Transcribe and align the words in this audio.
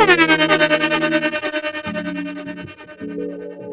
Thank 0.00 0.20
you. 3.00 3.69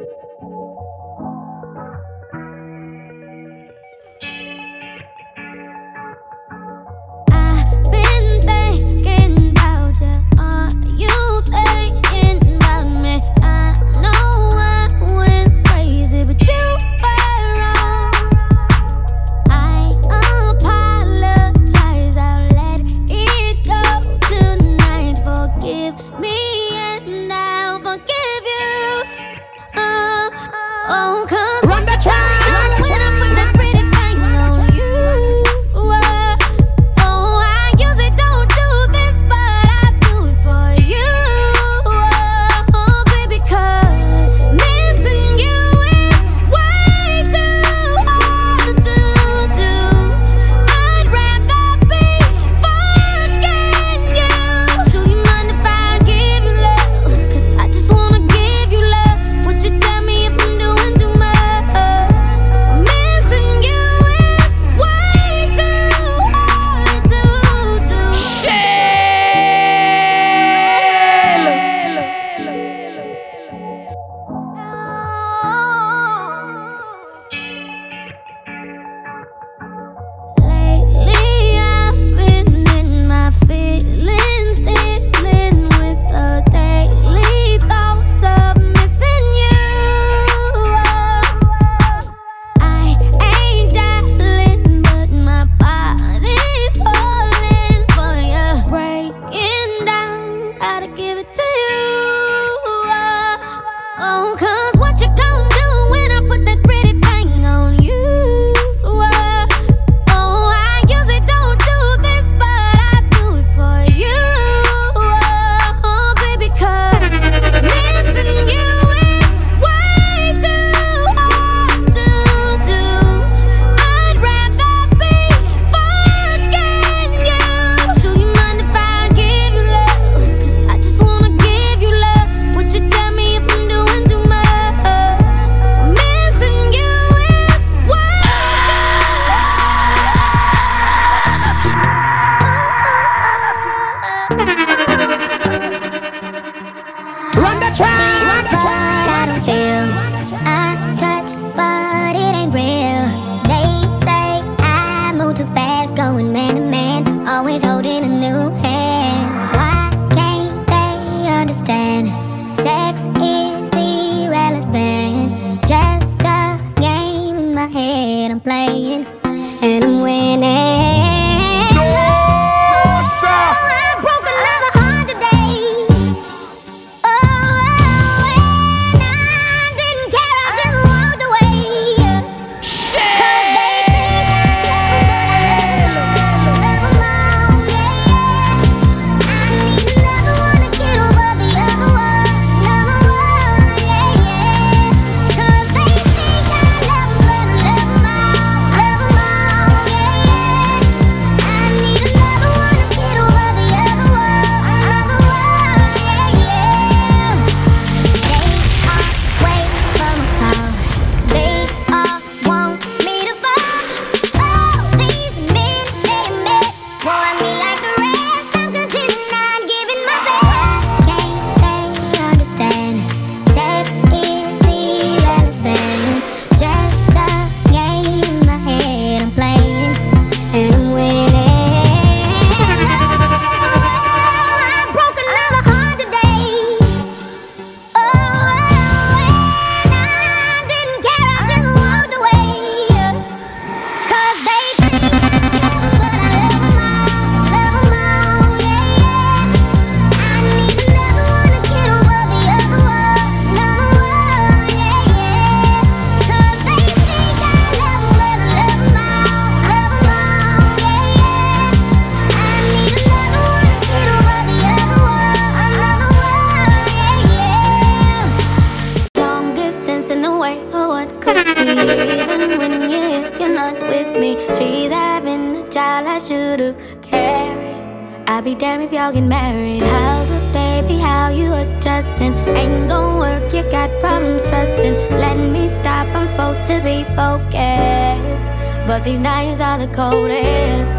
I'd 278.37 278.43
be 278.43 278.53
damned 278.53 278.83
if 278.83 278.93
y'all 278.93 279.11
get 279.11 279.23
married. 279.23 279.81
How's 279.81 280.29
it, 280.29 280.53
baby? 280.53 280.99
How 280.99 281.29
you 281.29 281.51
adjusting? 281.53 282.35
Ain't 282.55 282.87
gon' 282.87 283.17
work, 283.17 283.51
you 283.51 283.63
got 283.71 283.89
problems 283.99 284.47
trusting. 284.47 284.93
Let 285.17 285.37
me 285.37 285.67
stop, 285.67 286.05
I'm 286.13 286.27
supposed 286.27 286.63
to 286.67 286.79
be 286.85 287.03
focused. 287.17 288.53
But 288.85 289.03
these 289.03 289.17
knives 289.17 289.59
are 289.59 289.79
the 289.79 289.87
coldest. 289.87 290.93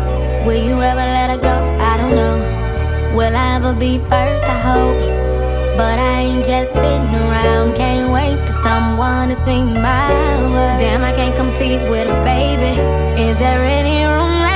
Will 0.45 0.61
you 0.61 0.83
ever 0.83 1.07
let 1.17 1.31
her 1.31 1.39
go? 1.39 1.57
I 1.79 1.97
don't 1.97 2.17
know. 2.17 3.15
Will 3.17 3.37
I 3.37 3.55
ever 3.55 3.73
be 3.73 4.01
first? 4.11 4.45
I 4.45 4.59
hope. 4.59 4.99
But 5.77 5.97
I 5.97 6.23
ain't 6.23 6.45
just 6.45 6.73
sitting 6.73 7.15
around. 7.23 7.77
Can't 7.77 8.11
wait 8.11 8.45
for 8.49 8.53
someone 8.67 9.29
to 9.29 9.37
see 9.37 9.63
my 9.63 10.11
worth. 10.51 10.81
Damn, 10.81 11.05
I 11.05 11.13
can't 11.13 11.37
compete 11.37 11.89
with 11.89 12.09
a 12.09 12.19
baby. 12.25 12.81
Is 13.23 13.39
there 13.39 13.63
any 13.63 14.07
room? 14.07 14.48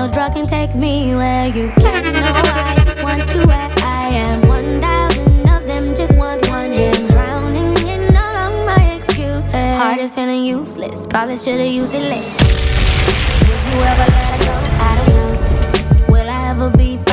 No 0.00 0.08
drug 0.08 0.32
can 0.32 0.46
take 0.46 0.74
me 0.74 1.14
where 1.14 1.48
you 1.48 1.68
can. 1.76 2.12
No, 2.14 2.32
I 2.32 2.74
just 2.82 3.02
want 3.02 3.34
you 3.34 3.46
where 3.46 3.70
I 3.84 4.08
am. 4.08 4.40
One 4.48 4.80
thousand 4.80 5.46
of 5.46 5.66
them 5.66 5.94
just 5.94 6.16
want 6.16 6.48
one. 6.48 6.72
him. 6.72 7.06
Drowning 7.08 7.76
in 7.86 8.16
all 8.16 8.36
of 8.46 8.64
my 8.64 8.94
excuses. 8.94 9.52
Heart 9.52 9.98
is 9.98 10.14
feeling 10.14 10.42
useless. 10.42 11.06
Probably 11.06 11.36
should've 11.36 11.66
used 11.66 11.92
it 11.92 12.08
less. 12.08 12.34
Will 13.42 13.60
you 13.68 13.82
ever 13.92 14.10
let 14.10 14.40
go? 14.46 14.54
I 14.88 14.92
don't 14.96 16.06
know. 16.06 16.12
Will 16.12 16.30
I 16.30 16.48
ever 16.48 16.70
be? 16.70 17.09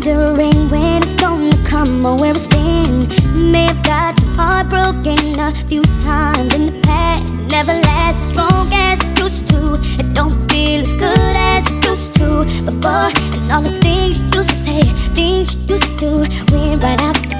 wondering 0.00 0.68
when 0.68 1.02
it's 1.02 1.16
gonna 1.16 1.56
come 1.64 2.06
or 2.06 2.16
where 2.16 2.34
it's 2.34 2.46
been. 2.46 3.06
May 3.52 3.66
have 3.66 3.82
got 3.82 4.20
your 4.22 4.30
heart 4.32 4.68
broken 4.68 5.38
a 5.38 5.52
few 5.68 5.82
times 6.02 6.54
in 6.54 6.66
the 6.66 6.80
past. 6.82 7.26
It 7.26 7.50
never 7.50 7.72
lasts 7.82 8.28
strong 8.28 8.68
as 8.72 8.98
it 9.02 9.18
used 9.18 9.46
to. 9.48 9.74
It 10.00 10.14
don't 10.14 10.34
feel 10.50 10.80
as 10.80 10.92
good 10.94 11.36
as 11.36 11.70
it 11.70 11.84
used 11.84 12.14
to. 12.14 12.40
And 12.66 13.52
all 13.52 13.62
the 13.62 13.78
things 13.82 14.20
you 14.20 14.26
used 14.26 14.48
to 14.48 14.54
say, 14.54 14.82
things 15.14 15.54
you 15.54 15.74
used 15.74 15.98
to 15.98 16.26
do, 16.26 16.56
went 16.56 16.82
right 16.82 17.00
out 17.02 17.39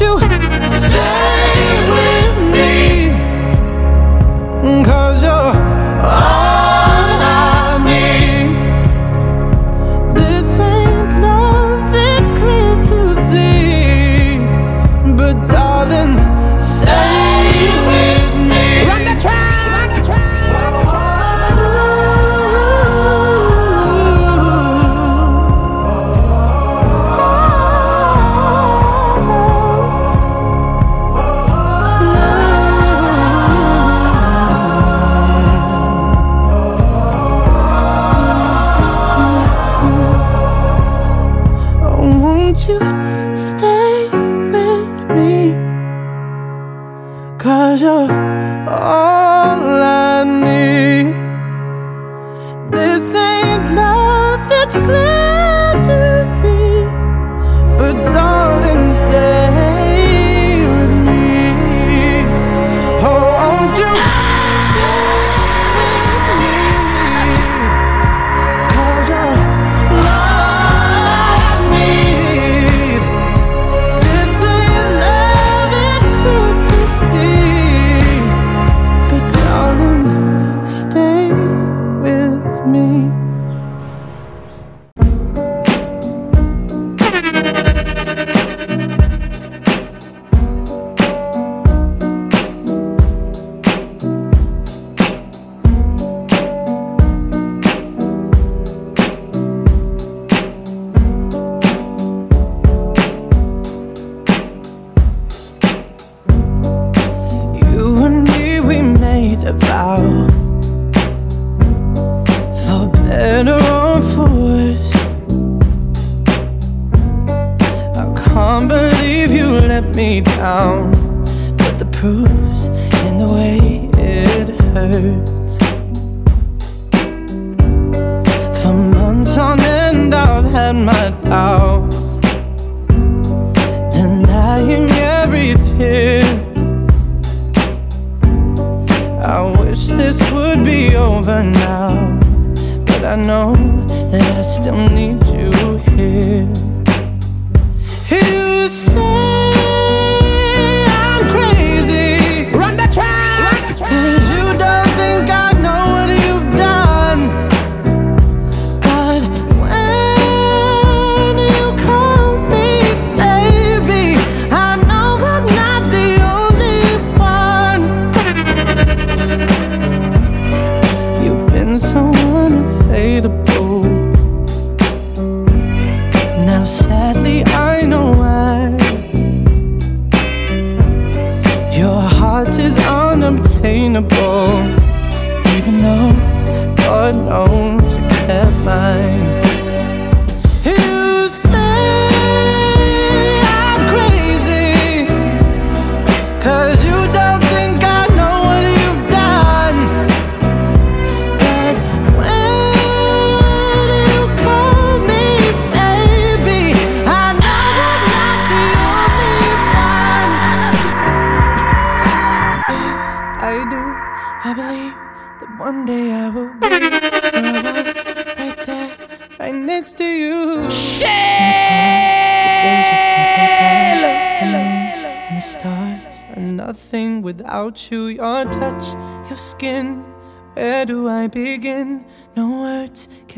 you. 0.00 0.31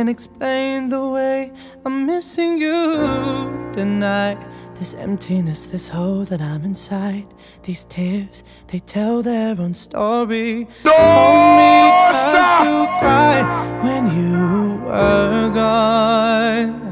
can 0.05 0.11
explain 0.11 0.91
the 0.91 1.09
way 1.09 1.51
I'm 1.87 2.05
missing 2.05 2.59
you 2.59 2.77
tonight. 3.73 4.39
This 4.75 4.93
emptiness, 4.93 5.69
this 5.69 5.89
hole 5.89 6.25
that 6.25 6.43
I'm 6.43 6.63
inside. 6.63 7.27
These 7.63 7.87
tears, 7.87 8.45
they 8.67 8.81
tell 8.81 9.23
their 9.23 9.59
own 9.59 9.73
story. 9.73 10.69
No, 10.85 10.97
me 11.61 11.73
to 12.65 12.87
cry 13.01 13.39
when 13.83 14.05
you 14.19 14.77
were 14.85 15.51
gone. 15.55 16.91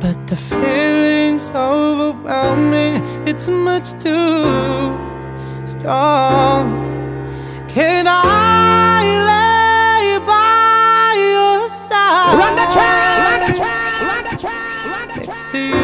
But 0.00 0.28
the 0.28 0.36
feeling's 0.36 1.48
overwhelming, 1.50 3.02
it's 3.26 3.48
much 3.48 3.90
too 3.94 4.94
strong. 5.66 6.70
Can 7.68 8.06
I? 8.06 9.23
Let's 15.16 15.52
do 15.52 15.83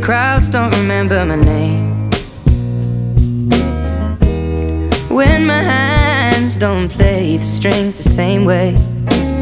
crowds 0.00 0.48
don't 0.48 0.74
remember 0.76 1.24
my 1.24 1.36
name. 1.36 2.10
When 5.08 5.46
my 5.46 5.62
hands 5.62 6.56
don't 6.56 6.88
play 6.88 7.36
the 7.36 7.44
strings 7.44 7.96
the 7.96 8.08
same 8.08 8.44
way, 8.44 8.74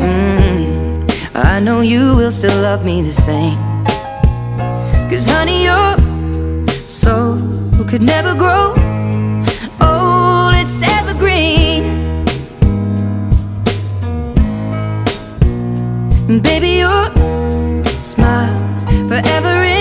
mm, 0.01 1.35
I 1.35 1.61
know 1.61 1.81
you 1.81 2.17
will 2.17 2.31
still 2.31 2.61
love 2.63 2.85
me 2.85 3.03
the 3.03 3.13
same. 3.13 3.57
Cause, 5.09 5.27
honey, 5.27 5.65
your 5.65 5.97
soul 6.87 7.39
could 7.87 8.03
never 8.03 8.35
grow 8.35 8.75
old, 9.81 10.55
it's 10.55 10.83
evergreen. 10.83 11.85
And 16.29 16.43
baby, 16.43 16.79
your 16.85 17.11
smile's 17.99 18.85
forever 19.09 19.63
in. 19.65 19.78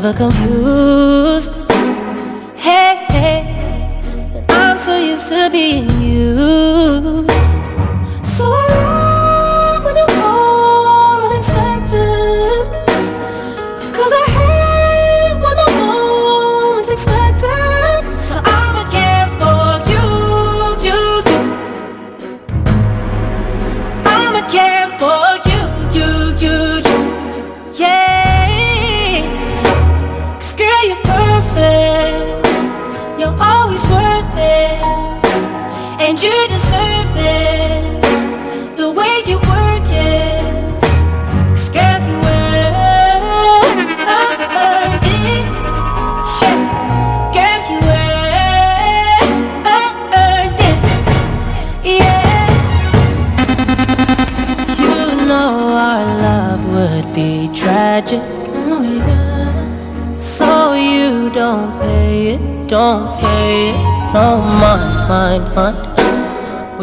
never 0.00 0.14
confused. 0.16 0.67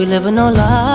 living 0.06 0.38
our 0.38 0.52
life 0.52 0.94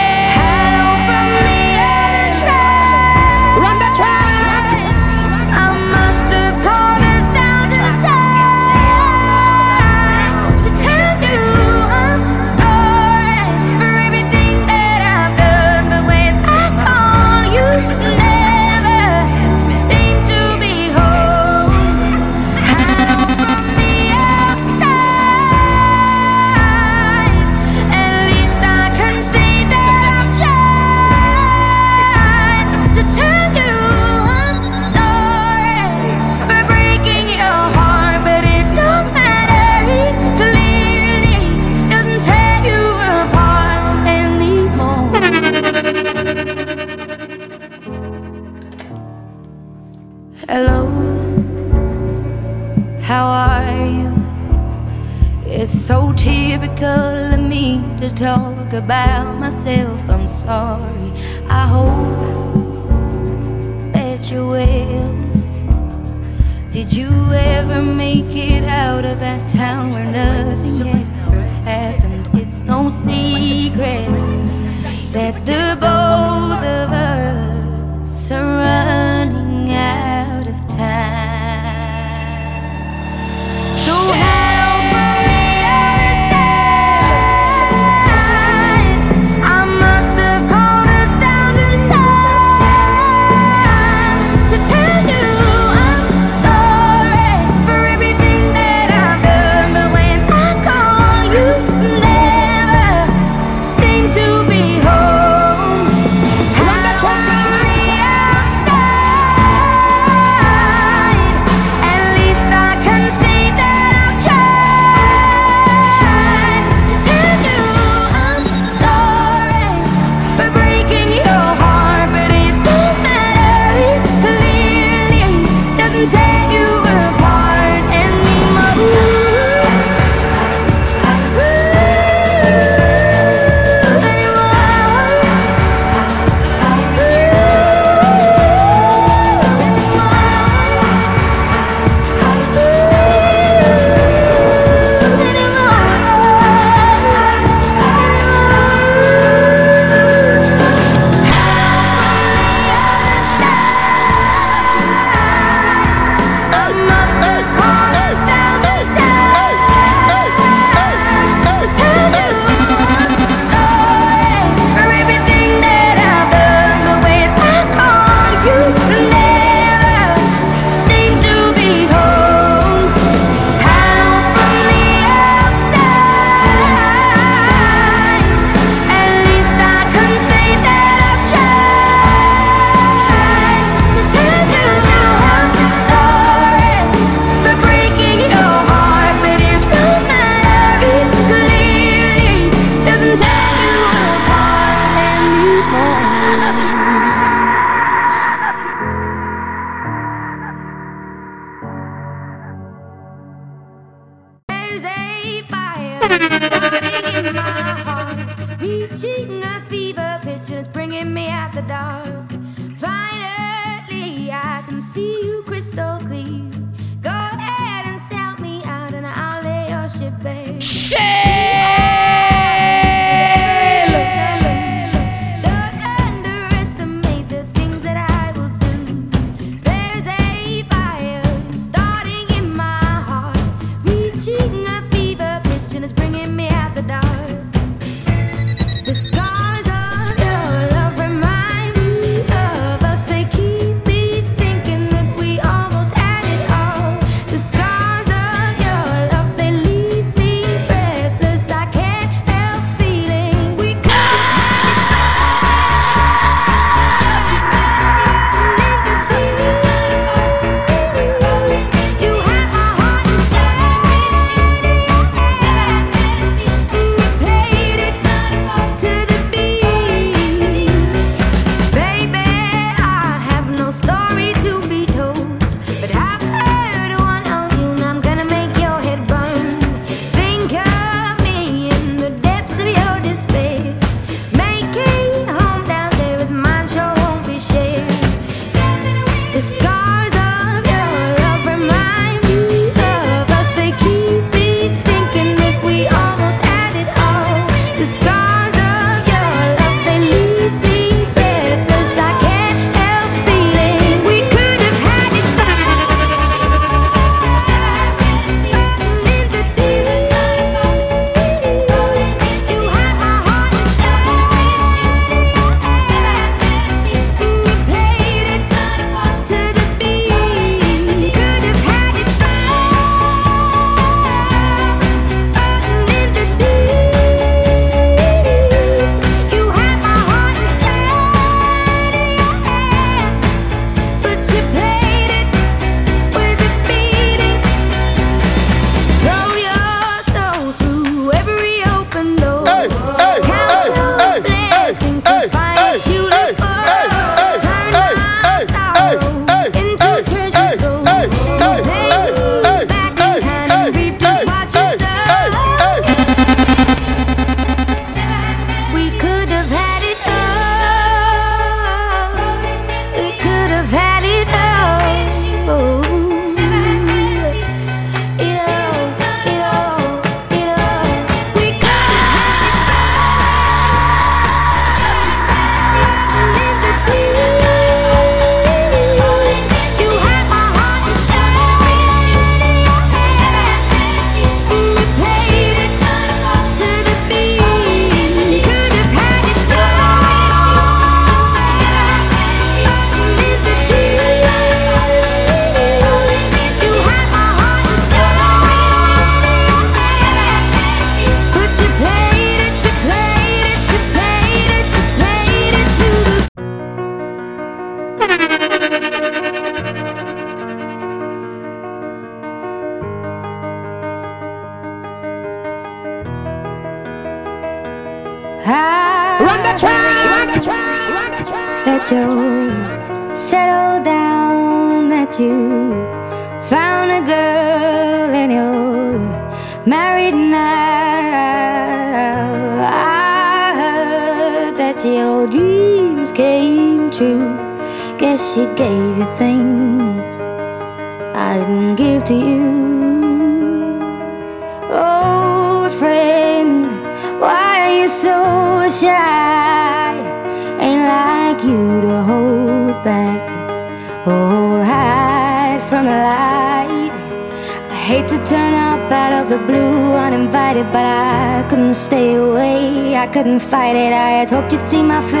you'd 464.51 464.61
see 464.63 464.83
my 464.83 465.01
face 465.01 465.20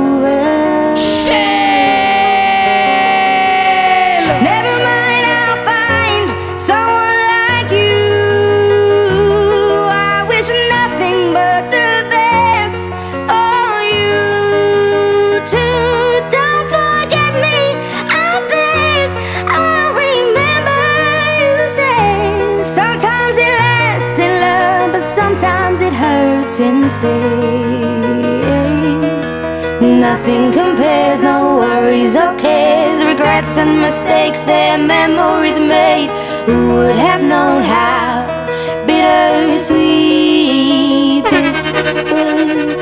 mountains 26.61 26.97
day. 26.97 27.81
Nothing 29.81 30.51
compares, 30.51 31.21
no 31.21 31.57
worries 31.57 32.15
or 32.15 32.35
cares. 32.37 33.03
Regrets 33.03 33.57
and 33.57 33.81
mistakes, 33.81 34.43
their 34.43 34.77
memories 34.77 35.59
made. 35.59 36.11
Who 36.45 36.75
would 36.75 36.95
have 36.95 37.23
known 37.23 37.63
how 37.63 38.27
bittersweet 38.85 39.71
this 41.23 41.73
was? 42.11 42.80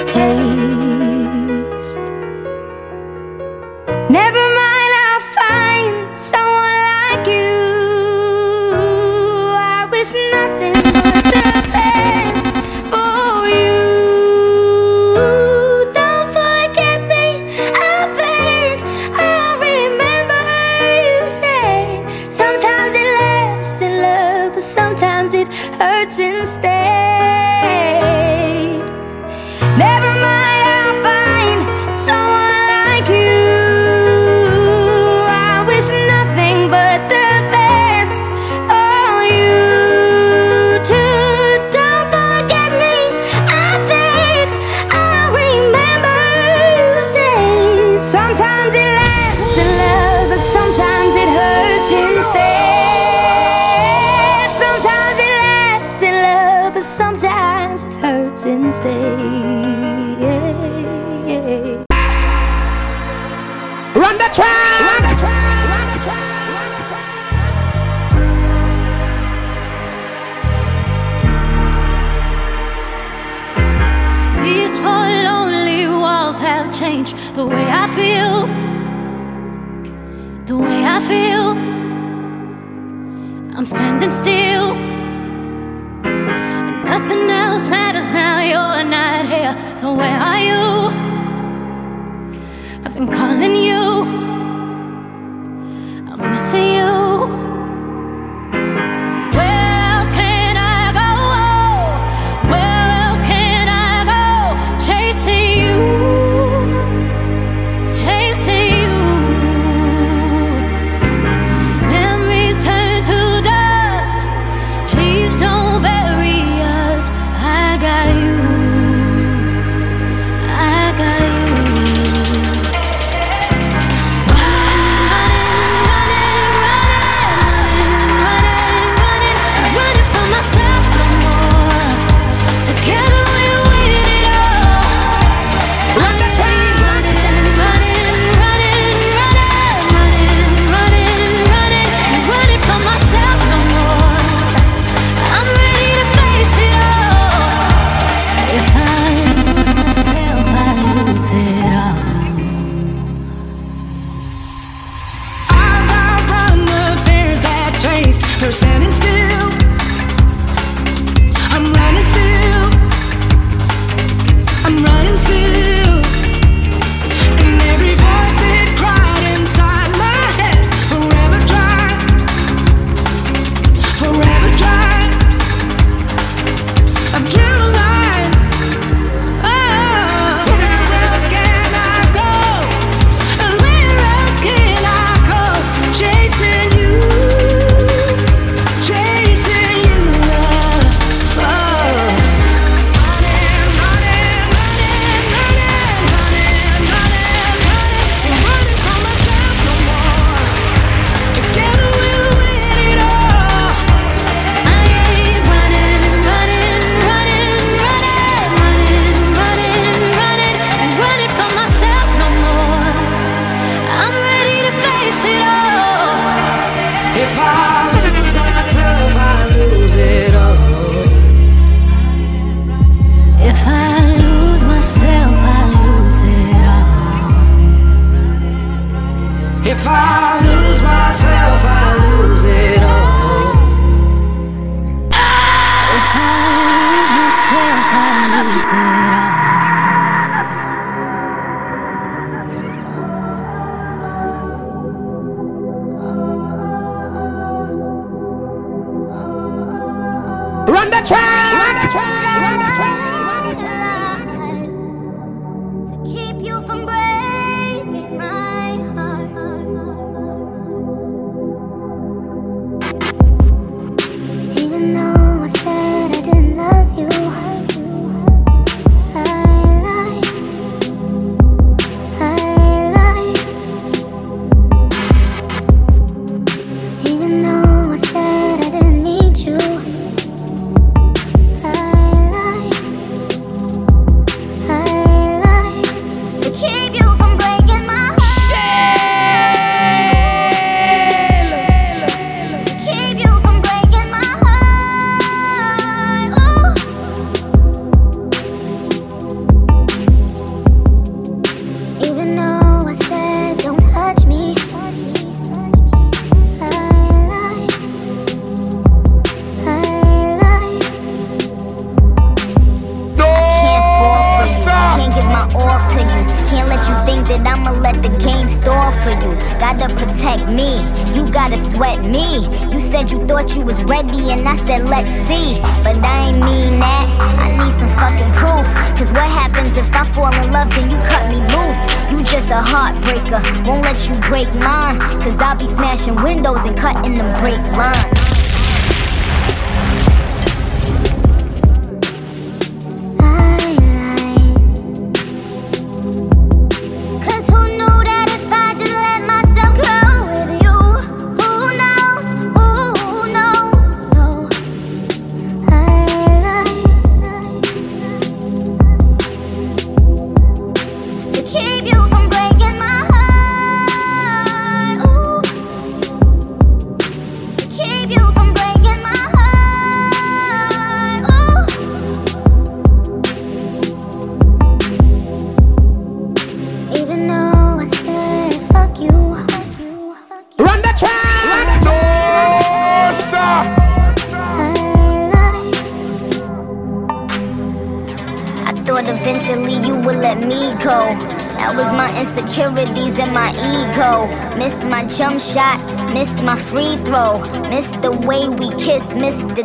Jump 395.19 395.39
shot, 395.41 395.79
miss 396.13 396.29
my 396.43 396.55
free 396.55 396.95
throw, 397.03 397.39
miss 397.69 397.89
the 397.97 398.11
way 398.25 398.47
we 398.47 398.69
kiss, 398.77 399.03
miss 399.15 399.35
the 399.53 399.63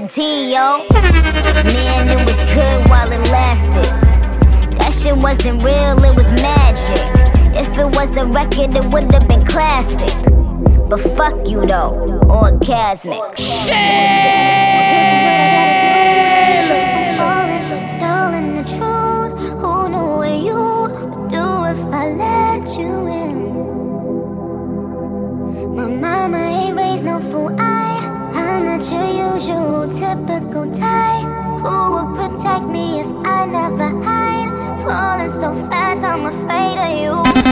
yo. 0.51 0.83
Man, 1.73 2.09
it 2.09 2.19
was 2.19 2.35
good 2.55 2.89
while 2.89 3.11
it 3.13 3.21
lasted. 3.31 4.77
That 4.79 4.93
shit 4.93 5.17
wasn't 5.17 5.63
real, 5.63 6.03
it 6.03 6.17
was 6.17 6.29
magic. 6.43 6.99
If 7.57 7.79
it 7.79 7.87
was 7.97 8.17
a 8.17 8.27
record, 8.27 8.75
it 8.75 8.93
would 8.93 9.13
have 9.13 9.29
been 9.29 9.45
classic. 9.45 10.13
But 10.89 11.01
fuck 11.17 11.49
you 11.49 11.67
though, 11.67 12.21
orgasmic. 12.27 13.37
Shit! 13.37 14.64
Typical 30.15 30.65
type 30.79 31.27
Who 31.63 31.75
would 31.95 32.11
protect 32.17 32.67
me 32.67 33.01
if 33.01 33.07
I 33.27 33.47
never 33.47 33.89
hide? 34.03 34.51
Falling 34.83 35.33
so 35.41 35.53
fast, 35.69 36.03
I'm 36.03 36.27
afraid 36.27 36.79
of 36.79 37.35
you 37.37 37.44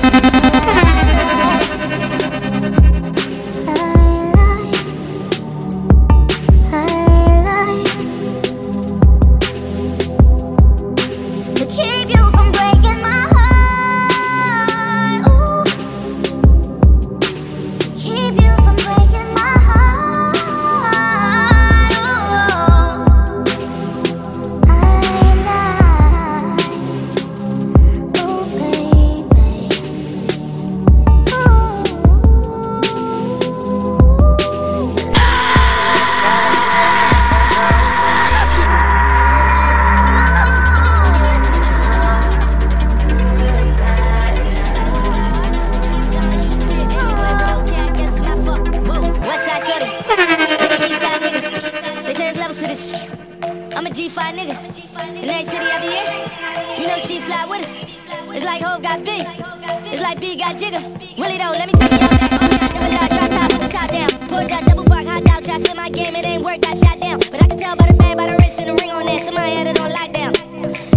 like 60.13 60.21
B 60.21 60.37
got 60.37 60.59
jigger. 60.59 60.81
Really 61.17 61.39
though, 61.39 61.57
let 61.57 61.67
me 61.67 61.73
tell 61.73 61.91
you 61.91 61.99
how 61.99 62.09
that 62.13 62.33
money 62.37 62.57
I 62.61 62.69
never 62.77 62.89
got 62.93 63.09
drop 63.11 63.51
top, 63.51 63.71
top 63.71 63.91
down. 63.91 64.11
Pulled 64.29 64.51
that 64.51 64.65
double 64.67 64.85
bark, 64.85 65.07
hot 65.07 65.27
out, 65.27 65.45
try 65.45 65.59
split 65.59 65.77
my 65.77 65.89
game, 65.89 66.15
it 66.17 66.25
ain't 66.25 66.45
work, 66.45 66.61
got 66.61 66.77
shot 66.79 67.01
down. 67.01 67.19
But 67.31 67.43
I 67.43 67.47
can 67.49 67.59
tell 67.59 67.77
by 67.77 67.87
the 67.87 67.95
bag, 67.95 68.17
by 68.17 68.27
the 68.27 68.37
wrist 68.37 68.59
and 68.59 68.69
the 68.69 68.75
ring 68.75 68.91
on 68.91 69.07
that, 69.07 69.25
somebody 69.25 69.53
had 69.57 69.67
it 69.69 69.81
on 69.81 69.91
lockdown. 69.91 70.33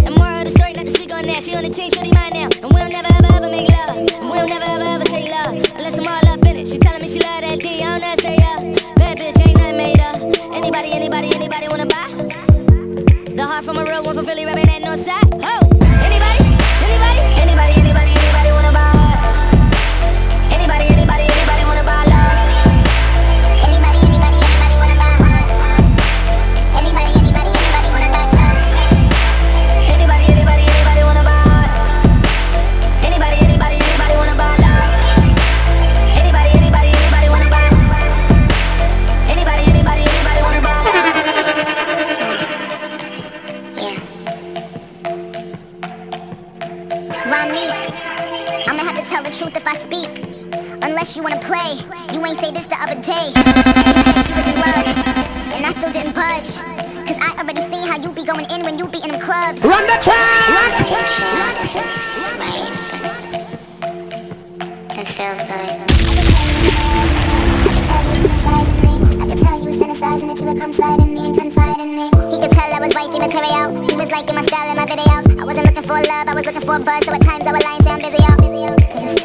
And 0.04 0.14
more 0.16 0.32
of 0.38 0.44
the 0.44 0.50
story, 0.50 0.72
not 0.74 0.86
to 0.86 0.92
speak 0.92 1.12
on 1.12 1.24
that. 1.26 1.42
She 1.42 1.54
on 1.56 1.64
the 1.64 1.70
team, 1.70 1.90
shorty 1.90 2.12
my 2.12 2.25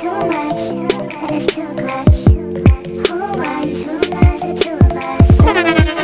too 0.01 0.09
much, 0.09 0.61
and 0.71 1.35
it's 1.35 1.55
too 1.55 1.67
clutch. 1.75 2.25
Who 3.07 3.19
wants 3.37 3.83
rumors 3.83 4.41
the 4.41 4.53
two 4.59 4.73
of 4.73 4.91
us? 4.91 6.00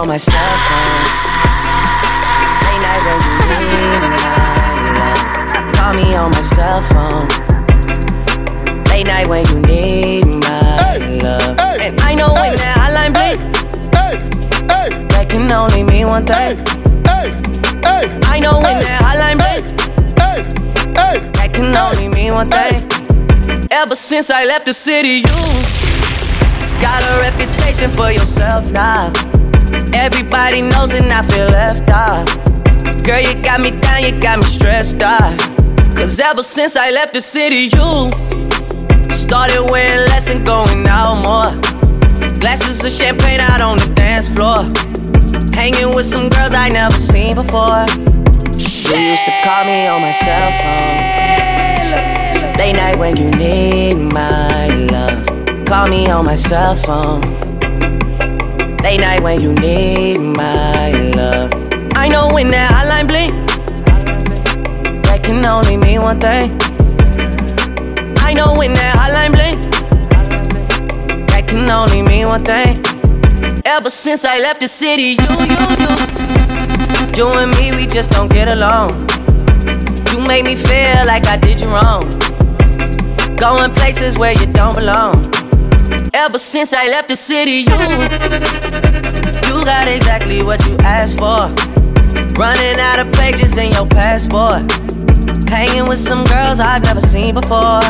On 0.00 0.08
my 0.08 0.16
cell 0.16 0.56
phone. 0.66 1.04
Late 2.64 2.80
night 2.80 3.02
when 3.04 3.20
you 3.20 3.36
need 3.60 4.00
my 4.08 4.24
love. 4.96 5.74
Call 5.74 5.92
me 5.92 6.14
on 6.14 6.30
my 6.30 6.40
cell 6.40 6.80
phone. 6.88 7.28
Late 8.84 9.06
night 9.06 9.28
when 9.28 9.44
you 9.48 9.60
need 9.60 10.24
my 10.24 10.96
love. 11.20 11.60
And 11.82 12.00
I 12.00 12.14
know 12.14 12.32
when 12.32 12.56
that 12.56 12.76
hotline 12.80 13.12
bling, 13.12 13.40
that 15.08 15.28
can 15.28 15.52
only 15.52 15.82
mean 15.82 16.06
one 16.06 16.24
thing. 16.24 16.58
I 18.24 18.40
know 18.40 18.58
when 18.58 18.80
that 18.80 19.02
hotline 19.04 19.36
bling, 19.36 19.64
that 21.34 21.50
can 21.52 21.76
only 21.76 22.08
mean 22.08 22.32
one 22.32 22.48
thing. 22.48 22.88
Ever 23.70 23.96
since 23.96 24.30
I 24.30 24.46
left 24.46 24.64
the 24.64 24.72
city, 24.72 25.20
you 25.28 25.36
got 26.80 27.02
a 27.02 27.20
reputation 27.20 27.90
for 27.90 28.10
yourself 28.10 28.72
now. 28.72 29.12
Everybody 30.00 30.62
knows 30.62 30.94
and 30.94 31.12
I 31.12 31.20
feel 31.20 31.48
left 31.48 31.90
out. 31.90 32.24
Girl, 33.04 33.20
you 33.20 33.34
got 33.42 33.60
me 33.60 33.70
down, 33.70 34.02
you 34.02 34.18
got 34.18 34.38
me 34.38 34.44
stressed 34.44 35.02
out. 35.02 35.38
Cause 35.94 36.18
ever 36.18 36.42
since 36.42 36.74
I 36.74 36.90
left 36.90 37.12
the 37.12 37.20
city, 37.20 37.68
you 37.68 38.10
started 39.12 39.70
wearing 39.70 40.08
less 40.08 40.30
and 40.30 40.46
going 40.46 40.86
out 40.86 41.16
more. 41.20 41.52
Glasses 42.40 42.82
of 42.82 42.90
champagne 42.90 43.40
out 43.40 43.60
on 43.60 43.76
the 43.76 43.92
dance 43.94 44.26
floor. 44.26 44.64
Hanging 45.52 45.94
with 45.94 46.06
some 46.06 46.30
girls 46.30 46.54
I 46.54 46.70
never 46.70 46.96
seen 46.96 47.34
before. 47.34 47.84
You 48.56 48.96
used 49.12 49.26
to 49.26 49.32
call 49.44 49.66
me 49.66 49.86
on 49.86 50.00
my 50.00 50.12
cell 50.12 50.50
phone. 50.62 50.96
Late 52.56 52.72
night 52.72 52.96
when 52.98 53.18
you 53.18 53.30
need 53.32 53.96
my 53.96 54.66
love. 54.66 55.26
Call 55.66 55.88
me 55.88 56.06
on 56.08 56.24
my 56.24 56.36
cell 56.36 56.74
phone. 56.74 57.39
Late 58.82 59.00
night 59.00 59.22
when 59.22 59.40
you 59.40 59.52
need 59.52 60.18
my 60.18 60.90
love. 61.14 61.50
I 61.94 62.08
know 62.08 62.32
when 62.32 62.50
that 62.50 62.70
hotline 62.72 63.06
bling, 63.06 63.30
that 65.02 65.22
can 65.22 65.44
only 65.44 65.76
mean 65.76 66.00
one 66.00 66.18
thing. 66.18 66.50
I 68.18 68.32
know 68.32 68.54
when 68.56 68.72
that 68.72 68.94
hotline 68.96 69.32
bling, 69.32 69.70
that 71.26 71.46
can 71.46 71.70
only 71.70 72.00
mean 72.02 72.26
one 72.28 72.42
thing. 72.42 72.82
Ever 73.66 73.90
since 73.90 74.24
I 74.24 74.38
left 74.40 74.60
the 74.60 74.68
city, 74.68 75.16
you, 75.20 75.30
you, 75.44 75.60
you, 75.82 75.92
you 77.16 77.28
and 77.38 77.52
me, 77.58 77.76
we 77.76 77.86
just 77.86 78.10
don't 78.12 78.32
get 78.32 78.48
along. 78.48 78.90
You 80.10 80.26
make 80.26 80.44
me 80.44 80.56
feel 80.56 81.04
like 81.06 81.26
I 81.26 81.36
did 81.36 81.60
you 81.60 81.68
wrong. 81.68 82.02
Going 83.36 83.72
places 83.72 84.16
where 84.16 84.32
you 84.32 84.46
don't 84.52 84.74
belong. 84.74 85.39
Ever 86.22 86.38
since 86.38 86.74
I 86.74 86.86
left 86.88 87.08
the 87.08 87.16
city, 87.16 87.64
you 87.64 87.76
you 89.48 89.64
got 89.64 89.88
exactly 89.88 90.42
what 90.42 90.60
you 90.66 90.76
asked 90.80 91.18
for. 91.18 91.48
Running 92.38 92.78
out 92.78 92.98
of 92.98 93.10
pages 93.14 93.56
in 93.56 93.72
your 93.72 93.86
passport. 93.86 94.70
Hanging 95.48 95.88
with 95.88 95.98
some 95.98 96.26
girls 96.26 96.60
I've 96.60 96.82
never 96.82 97.00
seen 97.00 97.32
before. 97.32 97.80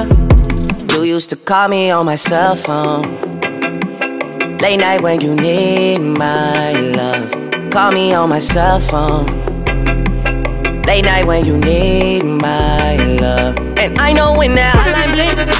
You 0.95 1.03
used 1.03 1.31
to 1.31 1.37
call 1.37 1.67
me 1.67 1.91
on 1.91 2.07
my 2.07 2.15
cell 2.15 2.55
phone. 2.55 3.03
Late 4.59 4.77
night 4.77 5.01
when 5.01 5.21
you 5.21 5.35
need 5.35 5.99
my 5.99 6.71
love. 6.71 7.33
Call 7.73 7.91
me 7.91 8.15
on 8.15 8.29
my 8.29 8.39
cell 8.39 8.79
phone. 8.79 9.27
Late 10.83 11.05
night 11.05 11.27
when 11.27 11.45
you 11.45 11.57
need 11.59 12.23
my 12.23 12.95
love. 13.21 13.57
And 13.77 13.99
I 13.99 14.13
know 14.13 14.39
when 14.39 14.55
that 14.55 14.73
hotline 14.77 15.15
bling, 15.15 15.60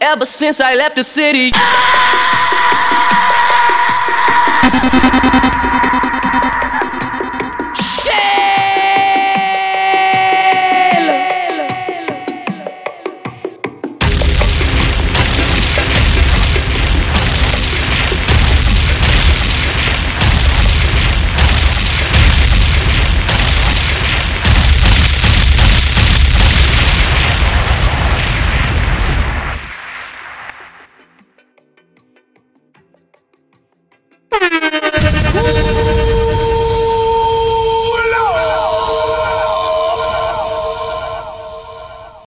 Ever 0.00 0.26
since 0.26 0.60
I 0.60 0.74
left 0.76 0.94
the 0.96 1.02
city. 1.02 1.50